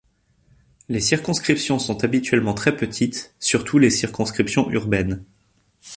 Les 0.89 0.99
circonscriptions 0.99 1.77
sont 1.77 2.03
habituellement 2.03 2.55
très 2.55 2.75
petites, 2.75 3.35
surtout 3.37 3.77
les 3.77 3.91
circonscriptions 3.91 4.67
urbaines. 4.71 5.23